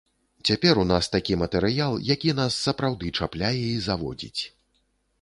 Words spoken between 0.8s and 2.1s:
у нас такі матэрыял,